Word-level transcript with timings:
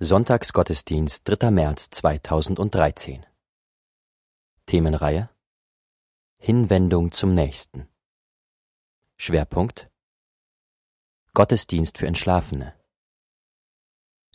Sonntagsgottesdienst 0.00 1.28
3. 1.28 1.50
März 1.50 1.90
2013 1.90 3.26
Themenreihe? 4.64 5.28
Hinwendung 6.36 7.10
zum 7.10 7.34
Nächsten. 7.34 7.88
Schwerpunkt? 9.16 9.90
Gottesdienst 11.34 11.98
für 11.98 12.06
Entschlafene. 12.06 12.78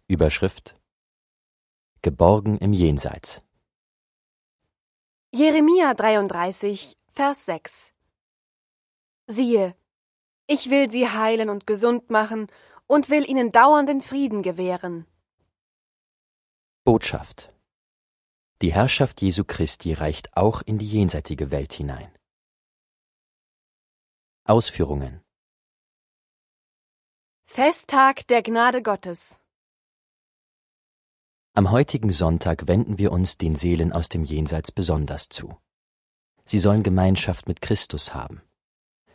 Überschrift? 0.08 0.78
Geborgen 2.02 2.58
im 2.58 2.74
Jenseits. 2.74 3.42
Jeremia 5.32 5.94
33, 5.94 6.98
Vers 7.14 7.46
6 7.46 7.94
Siehe, 9.28 9.78
ich 10.46 10.70
will 10.70 10.92
sie 10.92 11.08
heilen 11.08 11.50
und 11.50 11.66
gesund 11.66 12.10
machen 12.10 12.48
und 12.86 13.10
will 13.10 13.26
ihnen 13.26 13.54
dauernden 13.54 14.02
Frieden 14.02 14.42
gewähren. 14.44 15.08
Botschaft 16.86 17.50
Die 18.62 18.74
Herrschaft 18.74 19.22
Jesu 19.22 19.46
Christi 19.46 19.94
reicht 19.94 20.36
auch 20.36 20.62
in 20.62 20.78
die 20.78 20.90
jenseitige 20.90 21.50
Welt 21.50 21.72
hinein. 21.72 22.12
Ausführungen 24.44 25.22
Festtag 27.46 28.28
der 28.28 28.42
Gnade 28.42 28.82
Gottes. 28.82 29.40
Am 31.54 31.72
heutigen 31.72 32.12
Sonntag 32.12 32.68
wenden 32.68 32.98
wir 32.98 33.14
uns 33.14 33.38
den 33.38 33.56
Seelen 33.56 33.94
aus 33.94 34.10
dem 34.10 34.26
Jenseits 34.26 34.74
besonders 34.74 35.30
zu. 35.30 35.58
Sie 36.44 36.60
sollen 36.60 36.84
Gemeinschaft 36.84 37.48
mit 37.48 37.62
Christus 37.62 38.14
haben. 38.14 38.42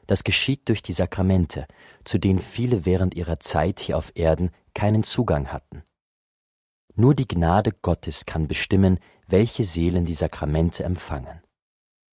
Das 0.07 0.25
geschieht 0.25 0.71
durch 0.71 0.83
die 0.83 0.95
Sakramente, 0.95 1.67
zu 2.05 2.17
denen 2.17 2.39
viele 2.39 2.87
während 2.87 3.13
ihrer 3.13 3.41
Zeit 3.41 3.79
hier 3.79 3.99
auf 3.99 4.13
Erden 4.15 4.53
keinen 4.73 5.05
Zugang 5.05 5.53
hatten. 5.53 5.85
Nur 7.01 7.15
die 7.15 7.29
Gnade 7.29 7.71
Gottes 7.71 8.27
kann 8.27 8.49
bestimmen, 8.49 8.99
welche 9.29 9.63
Seelen 9.63 10.05
die 10.05 10.15
Sakramente 10.15 10.83
empfangen. 10.83 11.41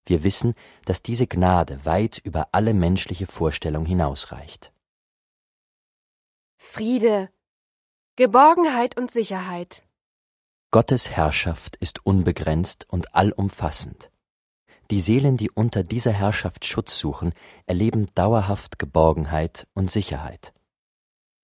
Wir 0.06 0.24
wissen, 0.24 0.54
dass 0.86 1.02
diese 1.02 1.26
Gnade 1.26 1.84
weit 1.86 2.20
über 2.20 2.50
alle 2.52 2.76
menschliche 2.76 3.26
Vorstellung 3.26 3.88
hinausreicht. 3.88 4.72
Friede, 6.58 7.32
Geborgenheit 8.16 8.96
und 8.96 9.10
Sicherheit. 9.10 9.82
Gottes 10.70 11.10
Herrschaft 11.10 11.78
ist 11.78 12.06
unbegrenzt 12.06 12.86
und 12.88 13.16
allumfassend. 13.16 14.12
Die 14.92 15.02
Seelen, 15.02 15.36
die 15.36 15.50
unter 15.50 15.84
dieser 15.84 16.12
Herrschaft 16.12 16.64
Schutz 16.64 16.96
suchen, 17.00 17.34
erleben 17.66 18.06
dauerhaft 18.14 18.78
Geborgenheit 18.78 19.68
und 19.74 19.90
Sicherheit. 19.90 20.54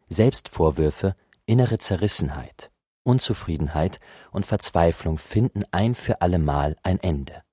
Selbstvorwürfe, 0.09 1.16
innere 1.48 1.80
Zerrissenheit, 1.80 2.70
Unzufriedenheit 3.03 3.99
und 4.31 4.45
Verzweiflung 4.45 5.17
finden 5.17 5.63
ein 5.71 5.95
für 5.95 6.21
allemal 6.21 6.77
ein 6.83 6.99
Ende. 6.99 7.43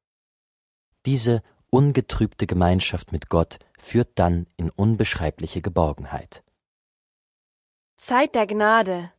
Diese 1.06 1.42
ungetrübte 1.70 2.46
Gemeinschaft 2.46 3.12
mit 3.12 3.28
Gott 3.28 3.58
führt 3.78 4.18
dann 4.18 4.46
in 4.56 4.70
unbeschreibliche 4.70 5.62
Geborgenheit. 5.62 6.42
Zeit 7.96 8.34
der 8.34 8.46
Gnade. 8.46 9.12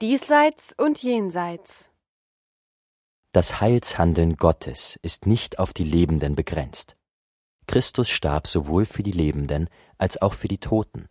Diesseits 0.00 0.74
und 0.76 1.02
jenseits. 1.02 1.90
Das 3.32 3.60
Heilshandeln 3.60 4.36
Gottes 4.36 4.98
ist 5.02 5.26
nicht 5.26 5.58
auf 5.58 5.72
die 5.72 5.84
Lebenden 5.84 6.34
begrenzt. 6.34 6.96
Christus 7.66 8.08
starb 8.08 8.46
sowohl 8.46 8.86
für 8.86 9.02
die 9.02 9.12
Lebenden 9.12 9.68
als 9.98 10.20
auch 10.20 10.32
für 10.32 10.48
die 10.48 10.58
Toten 10.58 11.08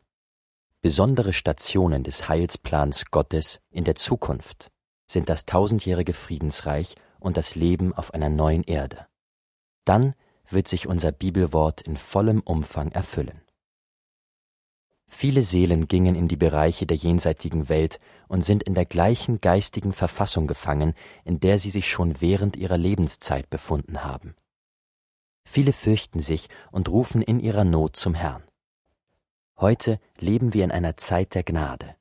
Besondere 0.81 1.33
Stationen 1.33 2.03
des 2.03 2.29
Heilsplans 2.29 3.05
Gottes 3.09 3.59
in 3.71 3.83
der 3.83 3.95
Zukunft 3.95 4.71
sind 5.09 5.27
das 5.27 5.45
tausendjährige 5.45 6.13
Friedensreich 6.13 6.95
und 7.19 7.35
das 7.35 7.55
Leben 7.55 7.93
auf 7.93 8.13
einer 8.13 8.29
neuen 8.29 8.63
Erde. 8.63 9.07
Dann 9.85 10.13
wird 10.49 10.67
sich 10.67 10.87
unser 10.87 11.11
Bibelwort 11.11 11.81
in 11.81 11.97
vollem 11.97 12.41
Umfang 12.41 12.91
erfüllen. 12.91 13.41
Viele 15.07 15.41
Seelen 15.41 15.87
gingen 15.87 16.15
in 16.15 16.27
die 16.27 16.35
Bereiche 16.35 16.85
der 16.85 16.97
jenseitigen 16.97 17.69
Welt 17.69 17.99
und 18.27 18.43
sind 18.43 18.61
in 18.61 18.75
der 18.75 18.85
gleichen 18.85 19.41
geistigen 19.41 19.93
Verfassung 19.93 20.45
gefangen, 20.45 20.93
in 21.23 21.39
der 21.39 21.57
sie 21.57 21.69
sich 21.71 21.89
schon 21.89 22.21
während 22.21 22.55
ihrer 22.55 22.77
Lebenszeit 22.77 23.49
befunden 23.49 24.03
haben. 24.03 24.35
Viele 25.47 25.73
fürchten 25.73 26.19
sich 26.19 26.49
und 26.71 26.89
rufen 26.89 27.21
in 27.21 27.39
ihrer 27.39 27.63
Not 27.63 27.95
zum 27.95 28.13
Herrn. 28.13 28.46
Heute 29.59 29.99
leben 30.19 30.53
wir 30.53 30.63
in 30.63 30.71
einer 30.71 30.97
Zeit 30.97 31.33
der 31.33 31.43
Gnade. 31.43 31.95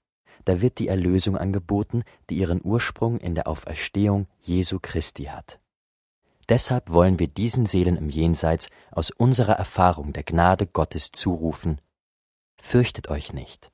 Da 0.44 0.60
wird 0.60 0.78
die 0.78 0.88
Erlösung 0.88 1.38
angeboten, 1.38 2.04
die 2.28 2.36
ihren 2.36 2.60
Ursprung 2.62 3.18
in 3.18 3.34
der 3.34 3.48
Auferstehung 3.48 4.26
Jesu 4.42 4.78
Christi 4.80 5.24
hat. 5.24 5.58
Deshalb 6.48 6.90
wollen 6.90 7.18
wir 7.18 7.28
diesen 7.28 7.66
Seelen 7.66 7.96
im 7.96 8.10
Jenseits 8.10 8.68
aus 8.92 9.10
unserer 9.10 9.54
Erfahrung 9.54 10.12
der 10.12 10.22
Gnade 10.22 10.66
Gottes 10.66 11.10
zurufen, 11.12 11.80
fürchtet 12.60 13.08
euch 13.08 13.32
nicht. 13.32 13.72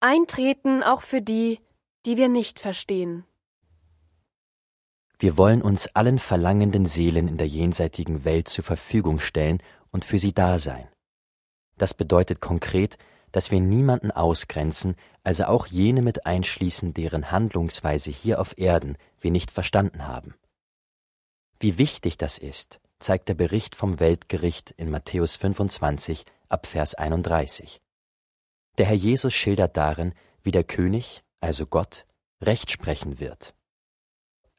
Eintreten 0.00 0.82
auch 0.82 1.00
für 1.00 1.22
die, 1.22 1.60
die 2.06 2.16
wir 2.16 2.28
nicht 2.28 2.60
verstehen. 2.60 3.24
Wir 5.18 5.38
wollen 5.38 5.62
uns 5.62 5.86
allen 5.94 6.18
verlangenden 6.18 6.86
Seelen 6.86 7.28
in 7.28 7.38
der 7.38 7.48
jenseitigen 7.48 8.24
Welt 8.24 8.48
zur 8.48 8.62
Verfügung 8.62 9.20
stellen 9.20 9.62
und 9.90 10.04
für 10.04 10.18
sie 10.18 10.34
da 10.34 10.58
sein. 10.58 10.86
Das 11.76 11.94
bedeutet 11.94 12.40
konkret, 12.40 12.98
dass 13.32 13.50
wir 13.50 13.60
niemanden 13.60 14.10
ausgrenzen, 14.12 14.94
also 15.24 15.46
auch 15.46 15.66
jene 15.66 16.02
mit 16.02 16.24
einschließen, 16.24 16.94
deren 16.94 17.32
Handlungsweise 17.32 18.10
hier 18.10 18.40
auf 18.40 18.56
Erden 18.58 18.96
wir 19.20 19.32
nicht 19.32 19.50
verstanden 19.50 20.06
haben. 20.06 20.34
Wie 21.58 21.78
wichtig 21.78 22.16
das 22.16 22.38
ist, 22.38 22.80
zeigt 23.00 23.28
der 23.28 23.34
Bericht 23.34 23.74
vom 23.74 23.98
Weltgericht 23.98 24.70
in 24.76 24.90
Matthäus 24.90 25.36
25 25.36 26.24
ab 26.48 26.66
Vers 26.66 26.94
31. 26.94 27.80
Der 28.78 28.86
Herr 28.86 28.94
Jesus 28.94 29.34
schildert 29.34 29.76
darin, 29.76 30.14
wie 30.42 30.52
der 30.52 30.64
König, 30.64 31.24
also 31.40 31.66
Gott, 31.66 32.06
Recht 32.40 32.70
sprechen 32.70 33.18
wird. 33.18 33.54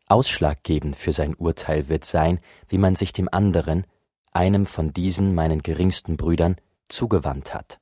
Ausschlaggebend 0.08 0.96
für 0.96 1.14
sein 1.14 1.34
Urteil 1.36 1.90
wird 1.90 2.06
sein, 2.06 2.40
wie 2.68 2.78
man 2.78 2.96
sich 2.96 3.14
dem 3.14 3.30
anderen, 3.32 3.88
einem 4.32 4.66
von 4.66 4.94
diesen 4.94 5.34
meinen 5.34 5.62
geringsten 5.62 6.18
Brüdern, 6.18 6.58
zugewandt 6.90 7.53
hat. 7.53 7.79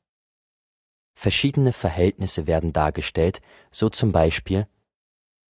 Verschiedene 1.15 1.73
Verhältnisse 1.73 2.47
werden 2.47 2.73
dargestellt, 2.73 3.41
so 3.71 3.89
zum 3.89 4.11
Beispiel 4.11 4.67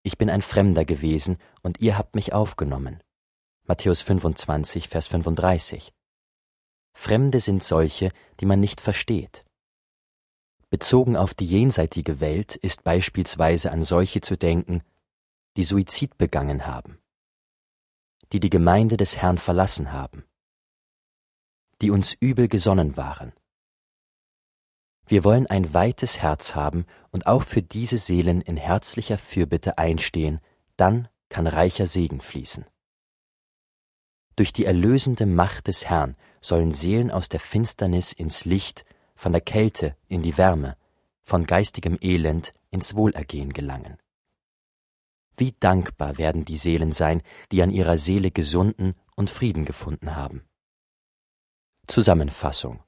Ich 0.04 0.18
bin 0.18 0.30
ein 0.30 0.42
Fremder 0.42 0.86
gewesen 0.86 1.38
und 1.62 1.80
ihr 1.80 1.98
habt 1.98 2.16
mich 2.16 2.34
aufgenommen. 2.34 3.02
Matthäus 3.66 4.02
25, 4.02 4.90
Vers 4.90 5.08
35. 5.08 5.94
Fremde 6.94 7.40
sind 7.40 7.64
solche, 7.64 8.12
die 8.40 8.46
man 8.46 8.60
nicht 8.60 8.82
versteht. 8.82 9.46
Bezogen 10.70 11.16
auf 11.16 11.34
die 11.34 11.46
jenseitige 11.46 12.20
Welt 12.20 12.56
ist 12.56 12.84
beispielsweise 12.84 13.72
an 13.72 13.84
solche 13.84 14.22
zu 14.22 14.38
denken, 14.38 14.84
die 15.56 15.64
Suizid 15.64 16.18
begangen 16.18 16.66
haben, 16.66 17.00
die 18.32 18.40
die 18.40 18.50
Gemeinde 18.50 18.98
des 18.98 19.16
Herrn 19.16 19.38
verlassen 19.38 19.92
haben, 19.92 20.26
die 21.82 21.92
uns 21.92 22.14
übel 22.14 22.48
gesonnen 22.48 22.98
waren, 22.98 23.34
wir 25.14 25.24
wollen 25.24 25.46
ein 25.46 25.76
weites 25.76 26.18
Herz 26.24 26.56
haben 26.56 26.88
und 27.12 27.28
auch 27.28 27.44
für 27.44 27.62
diese 27.62 28.00
Seelen 28.00 28.42
in 28.42 28.58
herzlicher 28.58 29.20
Fürbitte 29.20 29.78
einstehen, 29.78 30.40
dann 30.76 31.08
kann 31.30 31.46
reicher 31.46 31.86
Segen 31.86 32.20
fließen. 32.20 32.66
Durch 34.36 34.54
die 34.54 34.66
erlösende 34.66 35.28
Macht 35.28 35.68
des 35.68 35.86
Herrn 35.86 36.16
sollen 36.42 36.72
Seelen 36.72 37.12
aus 37.12 37.30
der 37.30 37.40
Finsternis 37.40 38.12
ins 38.12 38.46
Licht, 38.46 38.86
von 39.14 39.34
der 39.34 39.42
Kälte 39.42 39.96
in 40.08 40.24
die 40.24 40.36
Wärme, 40.40 40.78
von 41.22 41.46
geistigem 41.46 42.00
Elend 42.02 42.52
ins 42.72 42.96
Wohlergehen 42.96 43.54
gelangen. 43.54 44.00
Wie 45.38 45.52
dankbar 45.60 46.18
werden 46.18 46.44
die 46.44 46.58
Seelen 46.58 46.92
sein, 46.92 47.22
die 47.52 47.62
an 47.62 47.70
ihrer 47.70 48.00
Seele 48.00 48.32
gesunden 48.32 48.96
und 49.16 49.30
Frieden 49.30 49.64
gefunden 49.64 50.16
haben. 50.16 50.42
Zusammenfassung 51.86 52.82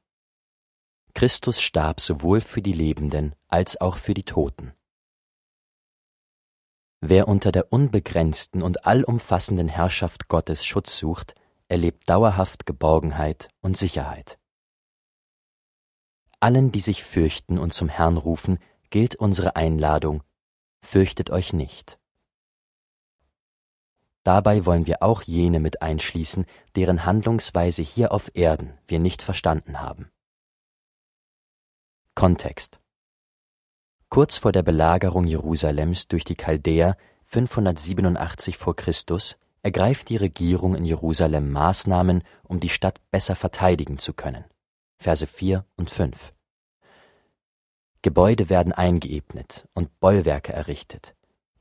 Christus 1.16 1.62
starb 1.62 2.02
sowohl 2.02 2.42
für 2.42 2.62
die 2.62 2.74
Lebenden 2.74 3.36
als 3.48 3.80
auch 3.80 3.96
für 3.96 4.14
die 4.14 4.26
Toten. 4.26 4.74
Wer 7.00 7.30
unter 7.30 7.54
der 7.54 7.72
unbegrenzten 7.72 8.62
und 8.62 8.86
allumfassenden 8.86 9.70
Herrschaft 9.70 10.28
Gottes 10.28 10.66
Schutz 10.66 10.98
sucht, 10.98 11.34
erlebt 11.70 12.10
dauerhaft 12.10 12.66
Geborgenheit 12.66 13.48
und 13.62 13.78
Sicherheit. 13.78 14.38
Allen, 16.42 16.74
die 16.74 16.82
sich 16.82 17.06
fürchten 17.06 17.60
und 17.60 17.74
zum 17.74 17.88
Herrn 17.88 18.18
rufen, 18.18 18.60
gilt 18.90 19.16
unsere 19.16 19.56
Einladung, 19.56 20.22
fürchtet 20.82 21.30
euch 21.30 21.54
nicht. 21.54 21.98
Dabei 24.24 24.66
wollen 24.66 24.86
wir 24.86 25.02
auch 25.02 25.22
jene 25.22 25.62
mit 25.62 25.82
einschließen, 25.82 26.46
deren 26.76 27.06
Handlungsweise 27.06 27.84
hier 27.84 28.12
auf 28.12 28.32
Erden 28.34 28.78
wir 28.86 29.00
nicht 29.00 29.22
verstanden 29.22 29.80
haben. 29.80 30.12
Kontext 32.18 32.80
Kurz 34.08 34.38
vor 34.38 34.54
der 34.54 34.64
Belagerung 34.64 35.28
Jerusalems 35.28 36.08
durch 36.08 36.24
die 36.24 36.36
Chaldäer 36.36 36.96
587 37.26 38.58
v. 38.58 38.74
Chr. 38.74 38.94
ergreift 39.64 40.08
die 40.08 40.16
Regierung 40.16 40.76
in 40.76 40.86
Jerusalem 40.86 41.52
Maßnahmen, 41.52 42.24
um 42.44 42.62
die 42.62 42.70
Stadt 42.70 43.02
besser 43.12 43.36
verteidigen 43.36 43.98
zu 43.98 44.14
können. 44.14 44.46
Verse 44.98 45.28
4 45.28 45.66
und 45.76 45.90
5. 45.90 46.34
Gebäude 48.02 48.50
werden 48.50 48.72
eingeebnet 48.72 49.68
und 49.74 50.00
Bollwerke 50.00 50.54
errichtet. 50.54 51.16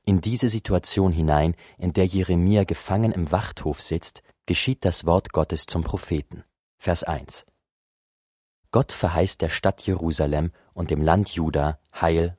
In 0.06 0.20
diese 0.20 0.48
Situation 0.48 1.10
hinein, 1.10 1.56
in 1.78 1.94
der 1.94 2.06
Jeremia 2.06 2.62
gefangen 2.62 3.10
im 3.10 3.32
Wachthof 3.32 3.82
sitzt, 3.82 4.22
geschieht 4.46 4.84
das 4.84 5.04
Wort 5.04 5.32
Gottes 5.32 5.66
zum 5.66 5.82
Propheten. 5.82 6.44
Vers 6.78 7.02
1. 7.02 7.44
Gott 8.74 8.90
verheißt 8.90 9.40
der 9.40 9.50
Stadt 9.50 9.82
Jerusalem 9.82 10.50
und 10.72 10.90
dem 10.90 11.00
Land 11.00 11.28
Juda 11.28 11.78
Heil 11.94 12.32